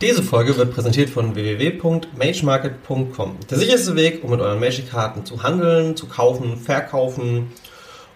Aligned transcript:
Diese 0.00 0.22
Folge 0.22 0.56
wird 0.56 0.72
präsentiert 0.72 1.10
von 1.10 1.34
www.magemarket.com. 1.34 3.36
Der 3.50 3.58
sicherste 3.58 3.96
Weg, 3.96 4.22
um 4.22 4.30
mit 4.30 4.40
euren 4.40 4.60
Magic-Karten 4.60 5.24
zu 5.24 5.42
handeln, 5.42 5.96
zu 5.96 6.06
kaufen, 6.06 6.56
verkaufen. 6.56 7.50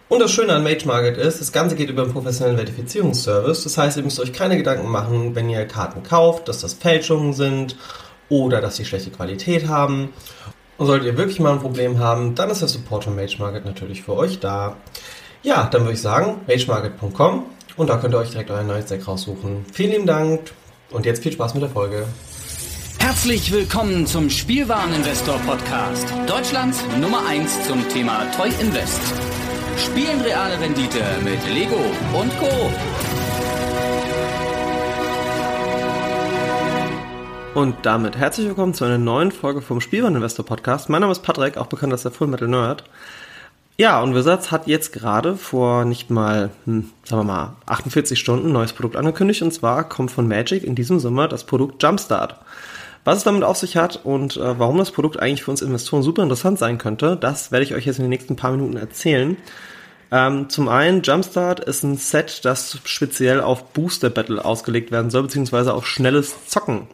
Und 0.09 0.21
das 0.21 0.31
Schöne 0.31 0.53
an 0.53 0.63
Mage 0.63 0.87
Market 0.87 1.17
ist, 1.17 1.41
das 1.41 1.51
Ganze 1.51 1.75
geht 1.75 1.91
über 1.91 2.05
einen 2.05 2.13
professionellen 2.13 2.57
Verifizierungsservice. 2.57 3.65
Das 3.65 3.77
heißt, 3.77 3.97
ihr 3.97 4.05
müsst 4.05 4.21
euch 4.21 4.33
keine 4.33 4.57
Gedanken 4.57 4.89
machen, 4.89 5.35
wenn 5.35 5.51
ihr 5.51 5.67
Karten 5.67 6.05
kauft, 6.05 6.47
dass 6.47 6.61
das 6.61 6.75
Fälschungen 6.75 7.33
sind 7.33 7.77
oder 8.29 8.61
dass 8.61 8.77
sie 8.77 8.85
schlechte 8.85 9.11
Qualität 9.11 9.67
haben. 9.67 10.11
Und 10.79 10.87
solltet 10.87 11.09
ihr 11.09 11.19
wirklich 11.19 11.41
mal 11.41 11.53
ein 11.53 11.61
Problem 11.61 11.99
haben, 11.99 12.37
dann 12.37 12.51
ist 12.51 12.61
der 12.61 12.69
Support 12.69 13.05
von 13.05 13.17
Mage 13.17 13.39
Market 13.41 13.65
natürlich 13.65 14.03
für 14.03 14.15
euch 14.15 14.39
da. 14.39 14.77
Ja, 15.43 15.69
dann 15.69 15.83
würde 15.83 15.95
ich 15.95 16.03
sagen, 16.03 16.43
magemarket.com 16.47 17.45
und 17.77 17.91
da 17.91 17.97
könnt 17.97 18.15
ihr 18.15 18.19
euch 18.19 18.31
direkt 18.31 18.53
euer 18.53 18.63
neues 18.63 18.87
Deck 18.87 19.09
raussuchen. 19.09 19.67
Vielen 19.73 19.91
lieben 19.91 20.07
Dank 20.07 20.53
und 20.93 21.07
jetzt 21.07 21.23
viel 21.23 21.33
Spaß 21.33 21.55
mit 21.55 21.63
der 21.63 21.71
Folge. 21.71 22.07
Herzlich 22.99 23.53
willkommen 23.53 24.07
zum 24.07 24.31
Spielwareninvestor 24.31 25.39
Podcast. 25.41 26.07
Deutschlands 26.27 26.83
Nummer 27.01 27.27
1 27.27 27.67
zum 27.67 27.89
Thema 27.89 28.25
Toy 28.37 28.51
Invest. 28.61 29.01
Spielen 29.77 30.21
reale 30.21 30.61
Rendite 30.61 31.03
mit 31.25 31.41
Lego 31.53 31.81
und 32.13 32.31
Co. 32.39 32.71
Und 37.55 37.77
damit 37.83 38.17
herzlich 38.17 38.47
willkommen 38.47 38.73
zu 38.73 38.85
einer 38.85 38.99
neuen 38.99 39.31
Folge 39.31 39.61
vom 39.61 39.81
Spielwareninvestor 39.81 40.47
Podcast. 40.47 40.89
Mein 40.89 41.01
Name 41.01 41.13
ist 41.13 41.23
Patrick, 41.23 41.59
auch 41.59 41.67
bekannt 41.67 41.93
als 41.93 42.03
der 42.03 42.13
Full 42.13 42.29
Metal 42.29 42.49
Nerd. 42.49 42.85
Ja, 43.79 44.03
und 44.03 44.15
Wizards 44.15 44.51
hat 44.51 44.67
jetzt 44.67 44.93
gerade 44.93 45.37
vor 45.37 45.85
nicht 45.85 46.11
mal, 46.11 46.51
hm, 46.67 46.91
sagen 47.05 47.21
wir 47.23 47.33
mal, 47.33 47.57
48 47.67 48.19
Stunden 48.19 48.49
ein 48.49 48.53
neues 48.53 48.73
Produkt 48.73 48.97
angekündigt. 48.97 49.43
Und 49.43 49.53
zwar 49.53 49.89
kommt 49.89 50.11
von 50.11 50.29
Magic 50.29 50.63
in 50.63 50.75
diesem 50.75 51.01
Sommer 51.01 51.27
das 51.27 51.45
Produkt 51.45 51.83
Jumpstart. 51.83 52.37
Was 53.05 53.19
es 53.19 53.25
damit 53.25 53.43
auf 53.43 53.57
sich 53.57 53.77
hat 53.77 54.01
und 54.05 54.37
äh, 54.37 54.59
warum 54.59 54.79
das 54.79 54.93
Produkt 54.93 55.19
eigentlich 55.19 55.43
für 55.43 55.51
uns 55.51 55.63
Investoren 55.63 56.03
super 56.03 56.23
interessant 56.23 56.59
sein 56.59 56.79
könnte, 56.79 57.17
das 57.17 57.51
werde 57.51 57.65
ich 57.65 57.75
euch 57.75 57.87
jetzt 57.87 57.99
in 57.99 58.05
den 58.05 58.11
nächsten 58.11 58.37
paar 58.37 58.53
Minuten 58.53 58.77
erzählen. 58.77 59.37
Ähm, 60.13 60.51
zum 60.51 60.69
einen, 60.69 61.03
Jumpstart 61.03 61.61
ist 61.61 61.83
ein 61.83 61.97
Set, 61.97 62.45
das 62.45 62.79
speziell 62.85 63.41
auf 63.41 63.73
Booster 63.73 64.11
Battle 64.11 64.45
ausgelegt 64.45 64.93
werden 64.93 65.11
soll, 65.11 65.23
beziehungsweise 65.23 65.73
auf 65.73 65.87
schnelles 65.87 66.47
Zocken. 66.47 66.87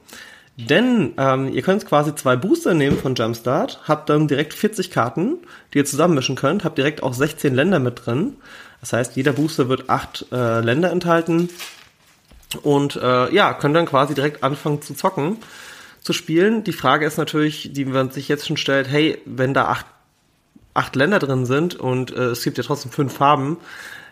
Denn 0.60 1.14
ähm, 1.18 1.52
ihr 1.52 1.62
könnt 1.62 1.86
quasi 1.86 2.16
zwei 2.16 2.34
Booster 2.34 2.74
nehmen 2.74 2.98
von 2.98 3.14
Jumpstart, 3.14 3.78
habt 3.86 4.08
dann 4.08 4.26
direkt 4.26 4.52
40 4.54 4.90
Karten, 4.90 5.38
die 5.72 5.78
ihr 5.78 5.84
zusammenmischen 5.84 6.34
könnt, 6.34 6.64
habt 6.64 6.78
direkt 6.78 7.04
auch 7.04 7.14
16 7.14 7.54
Länder 7.54 7.78
mit 7.78 8.04
drin. 8.04 8.34
Das 8.80 8.92
heißt, 8.92 9.14
jeder 9.14 9.32
Booster 9.32 9.68
wird 9.68 9.88
acht 9.88 10.26
äh, 10.32 10.60
Länder 10.60 10.90
enthalten 10.90 11.48
und 12.64 12.96
äh, 12.96 13.32
ja, 13.32 13.54
könnt 13.54 13.76
dann 13.76 13.86
quasi 13.86 14.14
direkt 14.14 14.42
anfangen 14.42 14.82
zu 14.82 14.94
zocken, 14.94 15.36
zu 16.00 16.12
spielen. 16.12 16.64
Die 16.64 16.72
Frage 16.72 17.06
ist 17.06 17.18
natürlich, 17.18 17.72
die 17.72 17.84
man 17.84 18.10
sich 18.10 18.26
jetzt 18.26 18.44
schon 18.44 18.56
stellt, 18.56 18.88
hey, 18.88 19.22
wenn 19.26 19.54
da 19.54 19.66
acht, 19.66 19.86
acht 20.74 20.96
Länder 20.96 21.20
drin 21.20 21.46
sind 21.46 21.76
und 21.76 22.10
äh, 22.10 22.30
es 22.30 22.42
gibt 22.42 22.58
ja 22.58 22.64
trotzdem 22.64 22.90
fünf 22.90 23.12
Farben, 23.12 23.58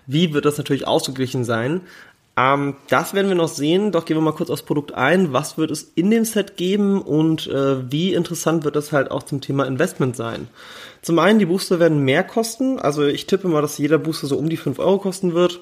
wie 0.06 0.32
wird 0.32 0.44
das 0.44 0.58
natürlich 0.58 0.86
ausgeglichen 0.86 1.44
sein? 1.44 1.80
Ähm, 2.36 2.74
das 2.88 3.14
werden 3.14 3.28
wir 3.28 3.34
noch 3.34 3.48
sehen, 3.48 3.92
doch 3.92 4.04
gehen 4.04 4.16
wir 4.16 4.22
mal 4.22 4.32
kurz 4.32 4.50
aufs 4.50 4.62
Produkt 4.62 4.92
ein. 4.92 5.32
Was 5.32 5.56
wird 5.56 5.70
es 5.70 5.90
in 5.94 6.10
dem 6.10 6.24
Set 6.24 6.56
geben 6.56 7.00
und 7.00 7.46
äh, 7.46 7.90
wie 7.90 8.12
interessant 8.12 8.64
wird 8.64 8.76
das 8.76 8.92
halt 8.92 9.10
auch 9.10 9.22
zum 9.22 9.40
Thema 9.40 9.64
Investment 9.64 10.16
sein? 10.16 10.48
Zum 11.00 11.18
einen, 11.18 11.38
die 11.38 11.46
Booster 11.46 11.80
werden 11.80 12.04
mehr 12.04 12.24
kosten. 12.24 12.78
Also 12.78 13.04
ich 13.04 13.26
tippe 13.26 13.48
mal, 13.48 13.62
dass 13.62 13.78
jeder 13.78 13.98
Booster 13.98 14.26
so 14.26 14.36
um 14.36 14.48
die 14.48 14.56
5 14.56 14.78
Euro 14.78 14.98
kosten 14.98 15.34
wird. 15.34 15.60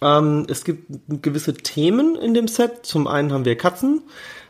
Ähm, 0.00 0.46
es 0.48 0.64
gibt 0.64 0.86
gewisse 1.22 1.54
Themen 1.54 2.16
in 2.16 2.34
dem 2.34 2.48
Set. 2.48 2.86
Zum 2.86 3.06
einen 3.06 3.32
haben 3.32 3.44
wir 3.44 3.56
Katzen, 3.56 4.02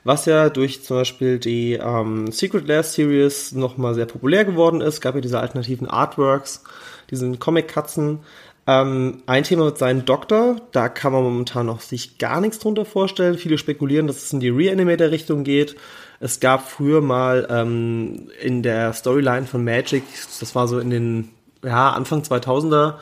was 0.04 0.24
ja 0.24 0.48
durch 0.48 0.84
zum 0.84 0.98
Beispiel 0.98 1.38
die 1.38 1.74
ähm, 1.74 2.32
Secret 2.32 2.66
Lair 2.66 2.82
Series 2.82 3.52
nochmal 3.52 3.94
sehr 3.94 4.06
populär 4.06 4.44
geworden 4.44 4.80
ist. 4.80 5.00
Gab 5.00 5.14
ja 5.16 5.20
diese 5.20 5.40
alternativen 5.40 5.88
Artworks, 5.88 6.62
diesen 7.10 7.38
Comic-Katzen. 7.38 8.20
Ähm, 8.68 9.22
ein 9.24 9.44
Thema 9.44 9.64
wird 9.64 9.78
sein 9.78 10.04
Doktor. 10.04 10.56
Da 10.72 10.90
kann 10.90 11.12
man 11.12 11.22
momentan 11.22 11.64
noch 11.64 11.80
sich 11.80 12.18
gar 12.18 12.38
nichts 12.42 12.58
drunter 12.58 12.84
vorstellen. 12.84 13.38
Viele 13.38 13.56
spekulieren, 13.56 14.06
dass 14.06 14.22
es 14.24 14.32
in 14.34 14.40
die 14.40 14.50
Reanimator-Richtung 14.50 15.42
geht. 15.42 15.74
Es 16.20 16.38
gab 16.38 16.68
früher 16.68 17.00
mal 17.00 17.46
ähm, 17.48 18.28
in 18.42 18.62
der 18.62 18.92
Storyline 18.92 19.46
von 19.46 19.64
Magic, 19.64 20.02
das 20.40 20.54
war 20.54 20.68
so 20.68 20.80
in 20.80 20.90
den 20.90 21.28
ja, 21.64 21.90
Anfang 21.92 22.20
2000er, 22.22 22.96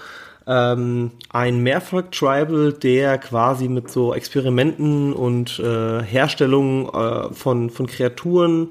ähm, 0.46 1.10
ein 1.30 1.60
Mehrvolk-Tribal, 1.64 2.74
der 2.74 3.18
quasi 3.18 3.68
mit 3.68 3.90
so 3.90 4.14
Experimenten 4.14 5.12
und 5.14 5.58
äh, 5.58 6.00
Herstellung 6.00 6.90
äh, 6.90 7.34
von, 7.34 7.70
von 7.70 7.88
Kreaturen 7.88 8.68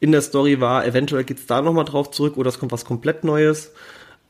in 0.00 0.10
der 0.10 0.22
Story 0.22 0.60
war. 0.60 0.84
Eventuell 0.84 1.22
geht's 1.22 1.46
da 1.46 1.62
nochmal 1.62 1.84
drauf 1.84 2.10
zurück 2.10 2.36
oder 2.36 2.48
es 2.48 2.58
kommt 2.58 2.72
was 2.72 2.84
komplett 2.84 3.22
Neues. 3.22 3.72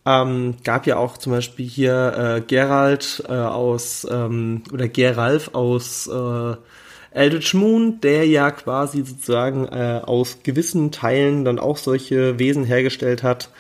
Ähm, 0.06 0.55
gab 0.62 0.87
ja 0.87 0.99
auch 0.99 1.19
zum 1.19 1.33
Beispiel 1.33 1.67
hier 1.67 2.37
äh, 2.37 2.41
Gerald 2.41 3.25
äh, 3.28 3.33
aus 3.33 4.06
ähm, 4.09 4.62
oder 4.72 4.87
Geralf 4.89 5.50
aus 5.53 6.06
äh, 6.06 6.55
Eldritch 7.11 7.55
Moon, 7.55 8.00
der 8.00 8.27
ja 8.27 8.53
quasi 8.53 9.03
sozusagen 9.05 9.66
äh, 9.66 10.00
aus 10.05 10.39
gewissen 10.45 10.93
Teilen 10.93 11.45
dann 11.45 11.59
auch 11.59 11.77
solche 11.77 12.39
Wesen 12.39 12.65
hergestellt 12.65 13.25
hat. 13.25 13.50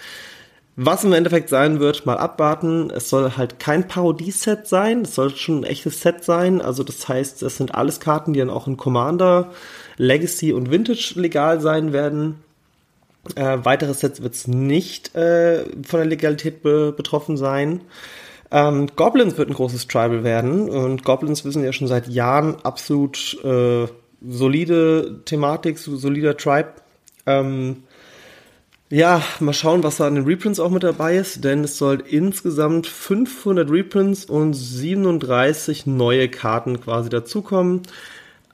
Was 0.76 1.04
im 1.04 1.14
Endeffekt 1.14 1.48
sein 1.48 1.80
wird, 1.80 2.04
mal 2.04 2.18
abwarten. 2.18 2.90
Es 2.94 3.08
soll 3.08 3.32
halt 3.36 3.58
kein 3.58 3.88
Parodie-Set 3.88 4.68
sein, 4.68 5.00
es 5.00 5.14
soll 5.14 5.34
schon 5.34 5.60
ein 5.60 5.64
echtes 5.64 6.02
Set 6.02 6.22
sein. 6.22 6.60
Also 6.60 6.84
das 6.84 7.08
heißt, 7.08 7.42
es 7.42 7.56
sind 7.56 7.74
alles 7.74 7.98
Karten, 7.98 8.34
die 8.34 8.40
dann 8.40 8.50
auch 8.50 8.66
in 8.68 8.76
Commander, 8.76 9.52
Legacy 9.96 10.52
und 10.52 10.70
Vintage 10.70 11.14
legal 11.16 11.60
sein 11.62 11.94
werden. 11.94 12.42
Äh, 13.34 13.64
weitere 13.64 13.94
Sets 13.94 14.22
wird 14.22 14.34
es 14.34 14.46
nicht 14.46 15.14
äh, 15.14 15.64
von 15.82 16.00
der 16.00 16.06
Legalität 16.06 16.62
be 16.62 16.92
betroffen 16.92 17.36
sein. 17.36 17.82
Ähm, 18.50 18.88
Goblins 18.94 19.36
wird 19.36 19.48
ein 19.48 19.54
großes 19.54 19.88
Tribal 19.88 20.22
werden 20.22 20.68
und 20.68 21.04
Goblins 21.04 21.44
wissen 21.44 21.64
ja 21.64 21.72
schon 21.72 21.88
seit 21.88 22.06
Jahren 22.08 22.56
absolut 22.62 23.36
äh, 23.42 23.86
solide 24.26 25.20
Thematik, 25.24 25.78
solider 25.78 26.36
Tribe. 26.36 26.72
Ähm, 27.26 27.82
ja, 28.88 29.20
mal 29.40 29.52
schauen, 29.52 29.82
was 29.82 29.96
da 29.96 30.06
an 30.06 30.14
den 30.14 30.24
Reprints 30.24 30.60
auch 30.60 30.70
mit 30.70 30.84
dabei 30.84 31.16
ist, 31.16 31.42
denn 31.42 31.64
es 31.64 31.76
soll 31.76 32.04
insgesamt 32.08 32.86
500 32.86 33.68
Reprints 33.68 34.26
und 34.26 34.54
37 34.54 35.86
neue 35.86 36.28
Karten 36.28 36.80
quasi 36.80 37.08
dazukommen. 37.08 37.82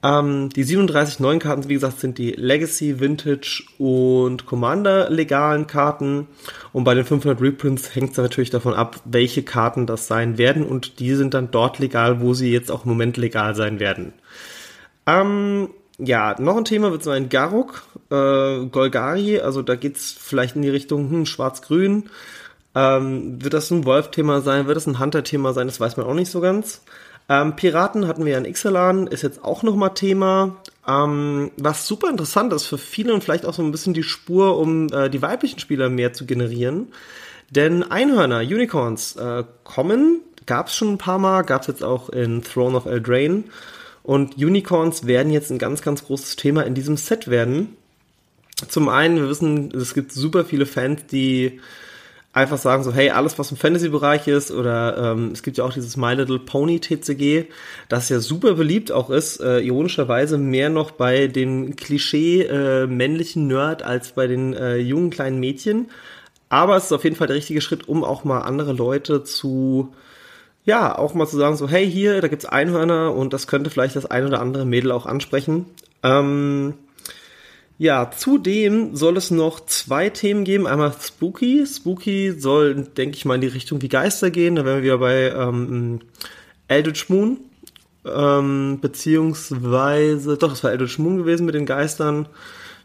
Ähm, 0.05 0.49
die 0.49 0.65
37 0.65 1.21
neuen 1.21 1.39
Karten, 1.39 1.69
wie 1.69 1.75
gesagt, 1.75 2.01
sind 2.01 2.19
die 2.19 2.33
Legacy, 2.33 2.99
Vintage 2.99 3.63
und 3.79 4.47
Commander 4.47 5.09
legalen 5.11 5.67
Karten. 5.67 6.27
Und 6.73 6.85
bei 6.85 6.95
den 6.95 7.05
500 7.05 7.41
Reprints 7.41 7.95
hängt 7.95 8.13
es 8.13 8.17
natürlich 8.17 8.51
davon 8.51 8.75
ab, 8.75 9.01
welche 9.05 9.43
Karten 9.45 9.87
das 9.87 10.09
sein 10.09 10.39
werden. 10.39 10.65
Und 10.67 10.99
die 10.99 11.15
sind 11.15 11.35
dann 11.35 11.51
dort 11.51 11.79
legal, 11.79 12.21
wo 12.21 12.35
sie 12.35 12.53
jetzt 12.53 12.71
auch 12.71 12.85
im 12.85 12.91
Moment 12.91 13.17
legal 13.17 13.55
sein 13.55 13.79
werden. 13.79 14.13
Ähm, 15.07 15.69
ja, 15.99 16.35
noch 16.41 16.57
ein 16.57 16.65
Thema 16.65 16.91
wird 16.91 17.05
sein 17.05 17.29
Garuk, 17.29 17.85
äh, 18.11 18.67
Golgari. 18.67 19.39
Also 19.39 19.63
da 19.63 19.77
geht's 19.77 20.17
vielleicht 20.19 20.57
in 20.57 20.63
die 20.63 20.71
Richtung 20.71 21.11
hm, 21.11 21.27
Schwarz-Grün. 21.27 22.11
Ähm, 22.75 23.43
wird 23.43 23.55
das 23.55 23.71
ein 23.71 23.85
Wolf-Thema 23.85 24.41
sein? 24.41 24.67
Wird 24.67 24.77
das 24.77 24.87
ein 24.87 24.99
Hunter-Thema 24.99 25.53
sein? 25.53 25.69
Das 25.69 25.79
weiß 25.79 25.97
man 25.97 26.07
auch 26.07 26.15
nicht 26.15 26.31
so 26.31 26.41
ganz. 26.41 26.83
Ähm, 27.29 27.57
Piraten 27.57 28.09
hatten 28.09 28.25
wir 28.25 28.33
ja 28.33 28.39
in 28.39 28.45
Ixalan, 28.45 29.07
ist 29.07 29.23
jetzt 29.23 29.45
auch 29.45 29.63
nochmal 29.63 29.95
Thema. 29.95 30.57
Ähm, 30.87 31.51
was 31.57 31.87
super 31.87 32.11
interessant 32.11 32.53
ist 32.53 32.65
für 32.65 32.79
viele 32.79 33.15
und 33.15 33.23
vielleicht 33.23 33.47
auch 33.47 33.55
so 33.55 33.63
ein 33.63 33.71
bisschen 33.71 33.95
die 33.95 34.03
Spur, 34.03 34.59
um 34.59 34.89
äh, 34.93 35.09
die 35.09 35.23
weiblichen 35.23 35.61
Spieler 35.61 35.89
mehr 35.89 36.13
zu 36.13 36.27
generieren. 36.27 36.89
Denn 37.51 37.83
Einhörner, 37.83 38.41
Unicorns 38.41 39.17
äh, 39.17 39.45
kommen, 39.65 40.21
gab 40.47 40.69
es 40.69 40.75
schon 40.75 40.93
ein 40.93 40.99
paar 40.99 41.19
Mal, 41.19 41.43
gab 41.43 41.63
es 41.63 41.69
jetzt 41.69 41.85
auch 41.85 42.09
in 42.09 42.43
Throne 42.43 42.77
of 42.77 42.87
Eldraine. 42.87 43.45
Und 44.03 44.37
Unicorns 44.37 45.07
werden 45.07 45.31
jetzt 45.31 45.51
ein 45.51 45.59
ganz, 45.59 45.83
ganz 45.83 46.05
großes 46.05 46.37
Thema 46.37 46.63
in 46.63 46.75
diesem 46.75 46.97
Set 46.97 47.29
werden. 47.29 47.77
Zum 48.69 48.89
einen, 48.89 49.17
wir 49.17 49.29
wissen, 49.29 49.73
es 49.73 49.95
gibt 49.95 50.13
super 50.13 50.45
viele 50.45 50.67
Fans, 50.67 51.07
die 51.07 51.61
einfach 52.33 52.59
sagen 52.59 52.83
so, 52.83 52.93
hey, 52.93 53.11
alles 53.11 53.39
was 53.39 53.51
im 53.51 53.57
Fantasy-Bereich 53.57 54.27
ist 54.27 54.51
oder 54.51 55.13
ähm, 55.13 55.31
es 55.33 55.43
gibt 55.43 55.59
ja 55.59 55.65
auch 55.65 55.73
dieses 55.73 55.97
My 55.97 56.15
Little 56.15 56.39
Pony 56.39 56.81
TCG, 56.81 57.47
das 57.89 58.09
ja 58.09 58.21
super 58.21 58.55
beliebt 58.55 58.91
auch 58.91 59.11
ist, 59.11 59.41
äh, 59.41 59.61
ironischerweise 59.61 60.39
mehr 60.39 60.71
noch 60.71 60.93
bei 60.93 61.27
dem 61.27 61.77
Klischee 61.77 62.43
äh, 62.43 62.87
männlichen 62.87 63.47
Nerd 63.47 63.83
als 63.83 64.13
bei 64.13 64.27
den 64.27 64.55
äh, 64.55 64.77
jungen 64.77 65.11
kleinen 65.11 65.41
Mädchen. 65.41 65.91
Aber 66.49 66.77
es 66.77 66.85
ist 66.85 66.93
auf 66.93 67.05
jeden 67.05 67.17
Fall 67.17 67.27
der 67.27 67.37
richtige 67.37 67.61
Schritt, 67.61 67.89
um 67.89 68.05
auch 68.05 68.25
mal 68.25 68.41
andere 68.41 68.73
Leute 68.73 69.25
zu, 69.25 69.95
ja, 70.65 70.97
auch 70.99 71.15
mal 71.15 71.27
zu 71.27 71.37
sagen 71.37 71.57
so, 71.57 71.69
hey, 71.69 71.91
hier, 71.91 72.21
da 72.21 72.29
gibt's 72.29 72.45
Einhörner 72.47 73.15
und 73.15 73.33
das 73.33 73.47
könnte 73.47 73.71
vielleicht 73.71 73.97
das 73.97 74.07
ein 74.07 74.27
oder 74.27 74.41
andere 74.41 74.65
Mädel 74.65 74.93
auch 74.93 75.07
ansprechen. 75.07 75.67
Ähm, 76.03 76.75
ja, 77.83 78.13
zudem 78.17 78.95
soll 78.95 79.17
es 79.17 79.33
noch 79.33 79.67
zwei 79.67 80.09
Themen 80.09 80.45
geben. 80.45 80.69
Einmal 80.69 80.95
Spooky. 81.01 81.67
Spooky 81.67 82.31
soll, 82.31 82.77
denke 82.77 83.17
ich 83.17 83.25
mal, 83.25 83.35
in 83.35 83.41
die 83.41 83.49
Richtung 83.49 83.83
wie 83.83 83.89
Geister 83.89 84.31
gehen. 84.31 84.55
Da 84.55 84.65
wären 84.65 84.77
wir 84.77 84.85
wieder 84.85 84.99
bei 84.99 85.31
ähm, 85.31 85.99
Eldritch 86.69 87.09
Moon. 87.09 87.39
ähm, 88.05 88.79
beziehungsweise, 88.81 90.37
doch, 90.37 90.53
es 90.53 90.63
war 90.63 90.71
Eldritch 90.71 91.01
Moon 91.01 91.17
gewesen 91.17 91.45
mit 91.45 91.57
den 91.57 91.67
Geistern. 91.67 92.29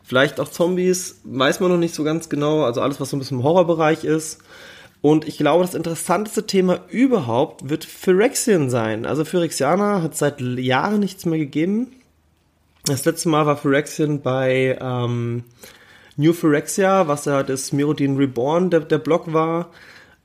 Vielleicht 0.03 0.39
auch 0.39 0.47
Zombies, 0.47 1.21
weiß 1.25 1.59
man 1.59 1.69
noch 1.69 1.77
nicht 1.77 1.93
so 1.93 2.03
ganz 2.03 2.27
genau, 2.27 2.63
also 2.63 2.81
alles, 2.81 2.99
was 2.99 3.11
so 3.11 3.17
ein 3.17 3.19
bisschen 3.19 3.37
im 3.37 3.43
Horrorbereich 3.43 4.03
ist. 4.03 4.39
Und 5.01 5.27
ich 5.27 5.37
glaube, 5.37 5.63
das 5.63 5.75
interessanteste 5.75 6.47
Thema 6.47 6.79
überhaupt 6.89 7.69
wird 7.69 7.85
Phyrexian 7.85 8.71
sein. 8.71 9.05
Also 9.05 9.25
Phyrexianer 9.25 10.01
hat 10.01 10.17
seit 10.17 10.41
Jahren 10.41 11.01
nichts 11.01 11.27
mehr 11.27 11.37
gegeben. 11.37 11.91
Das 12.87 13.05
letzte 13.05 13.29
Mal 13.29 13.45
war 13.45 13.57
Phyrexian 13.57 14.21
bei 14.21 14.77
ähm, 14.81 15.43
New 16.15 16.33
Phyrexia, 16.33 17.07
was 17.07 17.25
ja 17.25 17.43
das 17.43 17.73
Merodin 17.73 18.17
Reborn 18.17 18.69
der, 18.69 18.81
der 18.81 18.97
Block 18.97 19.33
war. 19.33 19.69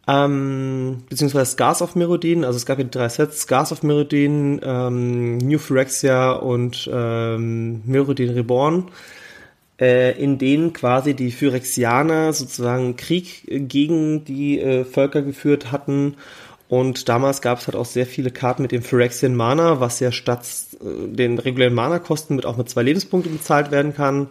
Ähm, 0.09 1.05
beziehungsweise 1.09 1.53
Scars 1.53 1.83
of 1.83 1.95
Merodin, 1.95 2.45
also 2.45 2.57
es 2.57 2.67
gab 2.67 2.79
ja 2.79 2.85
drei 2.85 3.09
Sets, 3.09 3.43
Scars 3.43 3.73
of 3.73 3.83
Merodin, 3.83 4.61
ähm, 4.65 5.39
New 5.39 5.59
Phyrexia 5.59 6.33
und 6.33 6.91
ähm, 6.93 7.83
Merodin 7.85 8.31
Reborn 8.31 8.91
äh, 9.83 10.13
in 10.23 10.39
denen 10.39 10.73
quasi 10.73 11.15
die 11.15 11.33
Phyrexianer 11.33 12.33
sozusagen 12.33 12.97
Krieg 12.97 13.45
gegen 13.69 14.25
die 14.25 14.61
äh, 14.61 14.85
Völker 14.85 15.23
geführt 15.23 15.73
hatten. 15.73 16.15
Und 16.73 17.11
damals 17.11 17.43
gab 17.43 17.59
es 17.59 17.67
halt 17.67 17.77
auch 17.77 17.85
sehr 17.85 18.07
viele 18.07 18.31
Karten 18.31 18.63
mit 18.63 18.73
dem 18.73 18.81
Phyrexian 18.81 19.35
Mana, 19.35 19.81
was 19.81 20.01
ja 20.01 20.11
statt 20.11 20.47
äh, 20.81 21.07
den 21.07 21.39
regulären 21.39 21.75
Mana-Kosten 21.75 22.35
mit 22.35 22.47
auch 22.47 22.57
mit 22.57 22.71
zwei 22.71 22.83
Lebenspunkten 22.83 23.37
bezahlt 23.37 23.71
werden 23.71 23.95
kann. 23.95 24.29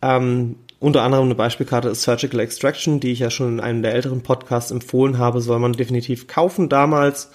Ähm, 0.00 0.56
unter 0.78 1.02
anderem 1.02 1.26
eine 1.26 1.34
Beispielkarte 1.34 1.90
ist 1.90 2.00
Surgical 2.00 2.40
Extraction, 2.40 2.98
die 2.98 3.12
ich 3.12 3.18
ja 3.18 3.28
schon 3.28 3.58
in 3.58 3.60
einem 3.60 3.82
der 3.82 3.92
älteren 3.92 4.22
Podcasts 4.22 4.70
empfohlen 4.70 5.18
habe, 5.18 5.42
soll 5.42 5.58
man 5.58 5.74
definitiv 5.74 6.28
kaufen 6.28 6.70
damals 6.70 7.28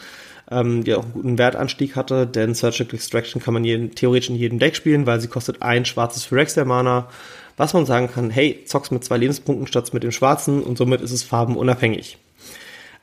ähm, 0.50 0.84
die 0.84 0.96
auch 0.96 1.04
einen 1.04 1.14
guten 1.14 1.38
Wertanstieg 1.38 1.96
hatte, 1.96 2.26
denn 2.26 2.56
Surgical 2.56 2.96
Extraction 2.96 3.42
kann 3.42 3.54
man 3.54 3.64
jeden, 3.64 3.94
theoretisch 3.94 4.30
in 4.30 4.36
jedem 4.36 4.58
Deck 4.58 4.76
spielen, 4.76 5.06
weil 5.06 5.20
sie 5.20 5.28
kostet 5.28 5.62
ein 5.62 5.86
schwarzes 5.86 6.26
Phyrexia 6.26 6.66
Mana, 6.66 7.10
was 7.58 7.74
man 7.74 7.86
sagen 7.86 8.10
kann, 8.12 8.32
hey, 8.32 8.64
zockst 8.66 8.92
mit 8.92 9.04
zwei 9.04 9.18
Lebenspunkten 9.18 9.68
statt 9.68 9.94
mit 9.94 10.04
dem 10.04 10.12
schwarzen 10.12 10.64
und 10.64 10.78
somit 10.78 11.02
ist 11.02 11.12
es 11.12 11.24
farbenunabhängig. 11.24 12.18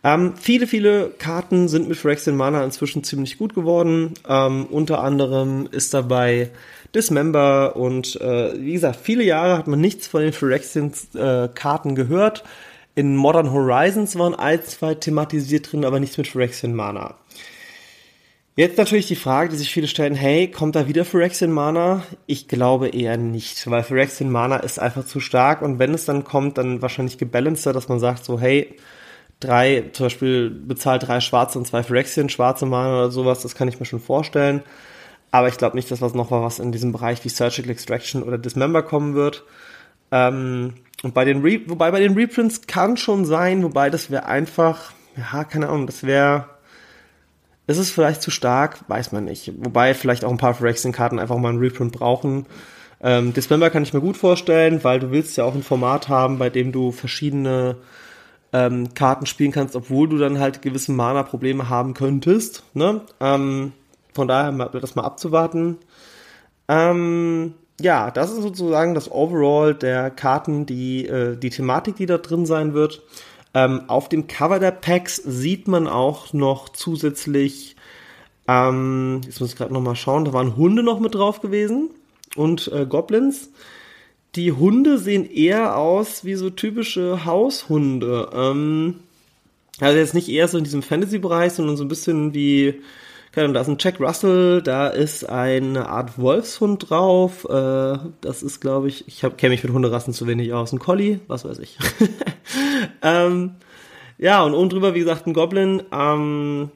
Ähm, 0.04 0.34
viele, 0.36 0.66
viele 0.66 1.10
Karten 1.10 1.68
sind 1.68 1.88
mit 1.88 1.96
Phyrexian 1.96 2.36
Mana 2.36 2.64
inzwischen 2.64 3.04
ziemlich 3.04 3.38
gut 3.38 3.54
geworden. 3.54 4.14
Ähm, 4.28 4.66
unter 4.66 5.02
anderem 5.02 5.68
ist 5.70 5.94
dabei 5.94 6.50
Dismember 6.94 7.76
und 7.76 8.20
äh, 8.20 8.60
wie 8.60 8.72
gesagt, 8.72 8.98
viele 9.02 9.22
Jahre 9.22 9.56
hat 9.56 9.68
man 9.68 9.80
nichts 9.80 10.08
von 10.08 10.22
den 10.22 10.32
Phyrexian 10.32 10.92
äh, 11.14 11.48
gehört. 11.94 12.44
In 12.94 13.16
Modern 13.16 13.52
Horizons 13.52 14.18
waren 14.18 14.34
ein, 14.34 14.62
zwei 14.64 14.94
thematisiert 14.94 15.72
drin, 15.72 15.84
aber 15.84 16.00
nichts 16.00 16.18
mit 16.18 16.28
Phyrexian 16.28 16.74
Mana. 16.74 17.14
Jetzt 18.54 18.76
natürlich 18.76 19.06
die 19.06 19.16
Frage, 19.16 19.48
die 19.48 19.56
sich 19.56 19.72
viele 19.72 19.86
stellen, 19.86 20.14
hey, 20.14 20.48
kommt 20.48 20.76
da 20.76 20.86
wieder 20.86 21.06
Phyrexian 21.06 21.50
Mana? 21.50 22.02
Ich 22.26 22.48
glaube 22.48 22.88
eher 22.88 23.16
nicht, 23.16 23.70
weil 23.70 23.82
Phyrexian 23.82 24.30
Mana 24.30 24.56
ist 24.56 24.78
einfach 24.78 25.06
zu 25.06 25.20
stark 25.20 25.62
und 25.62 25.78
wenn 25.78 25.94
es 25.94 26.04
dann 26.04 26.24
kommt, 26.24 26.58
dann 26.58 26.82
wahrscheinlich 26.82 27.16
gebalancer, 27.16 27.72
dass 27.72 27.88
man 27.88 27.98
sagt 27.98 28.26
so, 28.26 28.38
hey, 28.38 28.76
drei, 29.44 29.90
zum 29.92 30.06
Beispiel 30.06 30.50
bezahlt 30.50 31.06
drei 31.06 31.20
schwarze 31.20 31.58
und 31.58 31.66
zwei 31.66 31.82
Phyrexian 31.82 32.28
schwarze 32.28 32.66
Mana 32.66 32.98
oder 32.98 33.10
sowas, 33.10 33.42
das 33.42 33.54
kann 33.54 33.68
ich 33.68 33.80
mir 33.80 33.86
schon 33.86 34.00
vorstellen. 34.00 34.62
Aber 35.30 35.48
ich 35.48 35.56
glaube 35.56 35.76
nicht, 35.76 35.90
dass 35.90 36.02
was 36.02 36.14
noch 36.14 36.30
mal 36.30 36.42
was 36.42 36.58
in 36.58 36.72
diesem 36.72 36.92
Bereich 36.92 37.24
wie 37.24 37.30
Surgical 37.30 37.70
Extraction 37.70 38.22
oder 38.22 38.38
Dismember 38.38 38.82
kommen 38.82 39.14
wird. 39.14 39.44
Ähm, 40.10 40.74
und 41.02 41.14
bei 41.14 41.24
den 41.24 41.42
Re 41.42 41.60
wobei 41.66 41.90
bei 41.90 42.00
den 42.00 42.14
Reprints 42.14 42.66
kann 42.66 42.96
schon 42.96 43.24
sein, 43.24 43.62
wobei 43.62 43.90
das 43.90 44.10
wäre 44.10 44.26
einfach, 44.26 44.92
ja, 45.16 45.44
keine 45.44 45.68
Ahnung, 45.68 45.86
das 45.86 46.04
wäre 46.04 46.46
ist 47.66 47.78
es 47.78 47.90
vielleicht 47.90 48.22
zu 48.22 48.30
stark? 48.30 48.80
Weiß 48.88 49.12
man 49.12 49.24
nicht. 49.24 49.52
Wobei 49.56 49.94
vielleicht 49.94 50.24
auch 50.24 50.30
ein 50.30 50.36
paar 50.36 50.54
Phyrexian-Karten 50.54 51.18
einfach 51.18 51.36
mal 51.38 51.50
einen 51.50 51.58
Reprint 51.58 51.92
brauchen. 51.92 52.46
Ähm, 53.00 53.32
Dismember 53.32 53.70
kann 53.70 53.82
ich 53.82 53.94
mir 53.94 54.00
gut 54.00 54.16
vorstellen, 54.16 54.82
weil 54.84 55.00
du 55.00 55.10
willst 55.10 55.36
ja 55.36 55.44
auch 55.44 55.54
ein 55.54 55.62
Format 55.62 56.08
haben, 56.08 56.38
bei 56.38 56.50
dem 56.50 56.72
du 56.72 56.92
verschiedene 56.92 57.76
ähm, 58.52 58.94
Karten 58.94 59.26
spielen 59.26 59.52
kannst, 59.52 59.76
obwohl 59.76 60.08
du 60.08 60.18
dann 60.18 60.38
halt 60.38 60.62
gewisse 60.62 60.92
Mana-Probleme 60.92 61.68
haben 61.68 61.94
könntest. 61.94 62.64
Ne? 62.74 63.00
Ähm, 63.20 63.72
von 64.12 64.28
daher 64.28 64.52
das 64.52 64.94
mal 64.94 65.04
abzuwarten. 65.04 65.78
Ähm, 66.68 67.54
ja, 67.80 68.10
das 68.10 68.30
ist 68.30 68.42
sozusagen 68.42 68.94
das 68.94 69.10
Overall 69.10 69.74
der 69.74 70.10
Karten, 70.10 70.66
die 70.66 71.06
äh, 71.06 71.36
die 71.36 71.50
Thematik, 71.50 71.96
die 71.96 72.06
da 72.06 72.18
drin 72.18 72.46
sein 72.46 72.74
wird. 72.74 73.02
Ähm, 73.54 73.82
auf 73.88 74.08
dem 74.08 74.28
Cover 74.28 74.58
der 74.58 74.70
Packs 74.70 75.16
sieht 75.16 75.68
man 75.68 75.86
auch 75.86 76.32
noch 76.32 76.70
zusätzlich, 76.70 77.76
ähm, 78.48 79.20
jetzt 79.24 79.40
muss 79.40 79.50
ich 79.50 79.56
gerade 79.56 79.74
noch 79.74 79.82
mal 79.82 79.94
schauen, 79.94 80.24
da 80.24 80.32
waren 80.32 80.56
Hunde 80.56 80.82
noch 80.82 81.00
mit 81.00 81.14
drauf 81.14 81.40
gewesen 81.40 81.90
und 82.36 82.70
äh, 82.72 82.86
Goblins. 82.86 83.50
Die 84.34 84.52
Hunde 84.52 84.98
sehen 84.98 85.28
eher 85.30 85.76
aus 85.76 86.24
wie 86.24 86.34
so 86.34 86.50
typische 86.50 87.24
Haushunde. 87.24 88.30
Ähm, 88.32 89.00
also 89.80 89.98
jetzt 89.98 90.14
nicht 90.14 90.28
eher 90.28 90.48
so 90.48 90.58
in 90.58 90.64
diesem 90.64 90.82
Fantasy-Bereich, 90.82 91.52
sondern 91.52 91.76
so 91.76 91.84
ein 91.84 91.88
bisschen 91.88 92.34
wie 92.34 92.80
keine 93.32 93.46
Ahnung, 93.46 93.54
da 93.54 93.60
ist 93.62 93.68
ein 93.68 93.76
Jack 93.80 93.98
Russell, 93.98 94.60
da 94.60 94.88
ist 94.88 95.26
eine 95.26 95.88
Art 95.88 96.18
Wolfshund 96.18 96.90
drauf. 96.90 97.46
Äh, 97.48 97.98
das 98.20 98.42
ist, 98.42 98.60
glaube 98.60 98.88
ich, 98.88 99.08
ich 99.08 99.20
kenne 99.38 99.54
mich 99.54 99.64
mit 99.64 99.72
Hunderassen 99.72 100.12
zu 100.12 100.26
wenig 100.26 100.52
aus. 100.52 100.70
Ein 100.72 100.78
Collie, 100.78 101.20
was 101.28 101.46
weiß 101.46 101.58
ich. 101.60 101.78
ähm, 103.02 103.52
ja, 104.18 104.42
und 104.42 104.52
oben 104.52 104.68
drüber, 104.68 104.94
wie 104.94 104.98
gesagt, 104.98 105.26
ein 105.26 105.32
Goblin. 105.32 105.82
Ähm, 105.90 106.70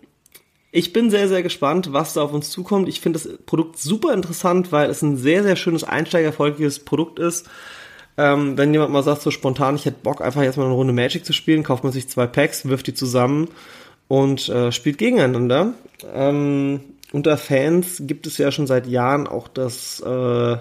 ich 0.76 0.93
bin 0.93 1.08
sehr, 1.08 1.26
sehr 1.26 1.43
gespannt, 1.43 1.94
was 1.94 2.12
da 2.12 2.23
auf 2.23 2.34
uns 2.34 2.50
zukommt. 2.50 2.87
Ich 2.87 3.00
finde 3.00 3.19
das 3.19 3.38
Produkt 3.46 3.78
super 3.78 4.12
interessant, 4.12 4.73
weil 4.73 4.90
es 4.90 5.00
ein 5.00 5.17
sehr, 5.17 5.43
sehr 5.43 5.56
schönes, 5.56 5.84
einsteigerfolgiges 5.84 6.81
Produkt 6.81 7.19
ist. 7.19 7.49
Ähm, 8.19 8.58
wenn 8.58 8.75
jemand 8.75 8.93
mal 8.93 9.02
sagt, 9.02 9.23
so 9.23 9.31
spontan, 9.31 9.76
ich 9.76 9.87
hätte 9.87 10.02
Bock, 10.02 10.20
einfach 10.20 10.43
jetzt 10.43 10.58
mal 10.58 10.64
eine 10.64 10.75
Runde 10.75 10.93
Magic 10.93 11.25
zu 11.25 11.32
spielen, 11.32 11.62
kauft 11.62 11.82
man 11.82 11.94
sich 11.94 12.08
zwei 12.08 12.26
Packs, 12.26 12.67
wirft 12.67 12.88
die 12.88 12.94
zusammen 12.94 13.49
und 14.06 14.50
äh, 14.50 14.70
spielt 14.70 14.99
gegeneinander. 14.99 15.73
Ähm, 16.14 16.81
unter 17.11 17.38
Fans 17.38 18.02
gibt 18.06 18.26
es 18.26 18.37
ja 18.37 18.52
schon 18.52 18.67
seit 18.67 18.87
Jahren 18.87 19.26
auch 19.26 19.49
das, 19.49 20.00
äh, 20.00 20.56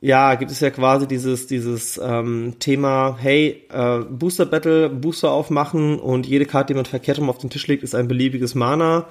ja, 0.00 0.34
gibt 0.34 0.50
es 0.50 0.60
ja 0.60 0.70
quasi 0.70 1.06
dieses, 1.06 1.46
dieses 1.46 2.00
ähm, 2.02 2.54
Thema, 2.58 3.18
hey, 3.20 3.64
äh, 3.70 3.98
Booster 3.98 4.46
Battle, 4.46 4.88
Booster 4.88 5.30
aufmachen 5.30 5.98
und 5.98 6.26
jede 6.26 6.46
Karte, 6.46 6.72
die 6.72 6.76
man 6.76 6.86
verkehrt 6.86 7.18
rum 7.18 7.28
auf 7.28 7.38
den 7.38 7.50
Tisch 7.50 7.66
legt, 7.66 7.82
ist 7.82 7.94
ein 7.94 8.08
beliebiges 8.08 8.54
Mana. 8.54 9.06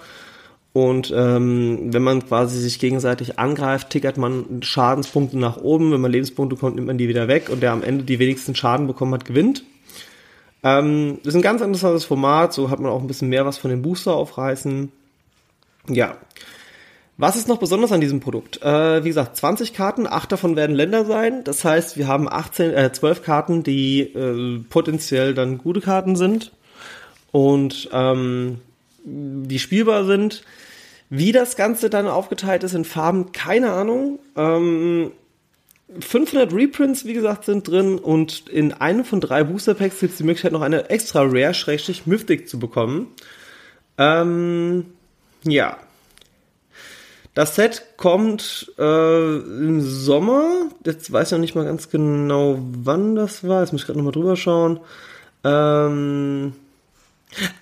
Und 0.73 1.13
ähm, 1.15 1.93
wenn 1.93 2.03
man 2.03 2.25
quasi 2.25 2.59
sich 2.59 2.79
gegenseitig 2.79 3.39
angreift, 3.39 3.89
tickert 3.89 4.17
man 4.17 4.61
Schadenspunkte 4.61 5.37
nach 5.37 5.57
oben. 5.57 5.91
Wenn 5.91 6.01
man 6.01 6.11
Lebenspunkte 6.11 6.55
kommt, 6.55 6.75
nimmt 6.75 6.87
man 6.87 6.97
die 6.97 7.07
wieder 7.07 7.27
weg 7.27 7.49
und 7.49 7.61
der 7.61 7.71
am 7.71 7.83
Ende 7.83 8.03
die 8.03 8.19
wenigsten 8.19 8.55
Schaden 8.55 8.87
bekommen 8.87 9.13
hat, 9.13 9.25
gewinnt. 9.25 9.63
Ähm, 10.63 11.19
das 11.23 11.33
ist 11.33 11.39
ein 11.39 11.43
ganz 11.43 11.61
interessantes 11.61 12.05
Format, 12.05 12.53
so 12.53 12.69
hat 12.69 12.79
man 12.79 12.91
auch 12.91 13.01
ein 13.01 13.07
bisschen 13.07 13.29
mehr 13.29 13.45
was 13.45 13.57
von 13.57 13.71
dem 13.71 13.81
Booster 13.81 14.13
aufreißen. 14.13 14.91
Ja. 15.87 16.17
Was 17.19 17.35
ist 17.35 17.49
noch 17.49 17.57
besonders 17.57 17.91
an 17.91 17.99
diesem 17.99 18.21
Produkt? 18.21 18.61
Äh, 18.61 19.03
wie 19.03 19.09
gesagt, 19.09 19.35
20 19.35 19.73
Karten, 19.73 20.07
8 20.07 20.31
davon 20.31 20.55
werden 20.55 20.73
Länder 20.73 21.03
sein. 21.03 21.43
Das 21.43 21.65
heißt, 21.65 21.97
wir 21.97 22.07
haben 22.07 22.29
18, 22.31 22.71
äh, 22.71 22.93
12 22.93 23.23
Karten, 23.23 23.61
die 23.61 23.99
äh, 23.99 24.63
potenziell 24.69 25.33
dann 25.33 25.57
gute 25.57 25.81
Karten 25.81 26.15
sind 26.15 26.53
und 27.33 27.89
ähm, 27.91 28.61
die 29.03 29.59
spielbar 29.59 30.05
sind. 30.05 30.43
Wie 31.09 31.33
das 31.33 31.57
Ganze 31.57 31.89
dann 31.89 32.07
aufgeteilt 32.07 32.63
ist 32.63 32.73
in 32.73 32.85
Farben, 32.85 33.33
keine 33.33 33.73
Ahnung. 33.73 34.19
Ähm, 34.37 35.11
500 35.99 36.53
Reprints, 36.53 37.03
wie 37.03 37.13
gesagt, 37.13 37.43
sind 37.43 37.67
drin 37.67 37.97
und 37.97 38.47
in 38.47 38.71
einem 38.71 39.03
von 39.03 39.19
drei 39.19 39.43
Booster 39.43 39.73
Packs 39.73 39.99
gibt 39.99 40.13
es 40.13 40.19
die 40.19 40.23
Möglichkeit, 40.23 40.53
noch 40.53 40.61
eine 40.61 40.89
extra 40.89 41.23
Rare-Mythic 41.23 42.47
zu 42.47 42.59
bekommen. 42.59 43.07
Ähm, 43.97 44.85
ja. 45.43 45.79
Das 47.39 47.55
Set 47.55 47.95
kommt 47.95 48.69
äh, 48.77 49.37
im 49.37 49.79
Sommer. 49.79 50.67
Jetzt 50.83 51.09
weiß 51.09 51.29
ich 51.29 51.31
noch 51.31 51.39
nicht 51.39 51.55
mal 51.55 51.63
ganz 51.63 51.89
genau, 51.89 52.59
wann 52.59 53.15
das 53.15 53.47
war. 53.47 53.61
Jetzt 53.61 53.71
muss 53.71 53.79
ich 53.79 53.87
gerade 53.87 53.97
nochmal 53.97 54.11
drüber 54.11 54.35
schauen. 54.35 54.81
Ähm, 55.45 56.51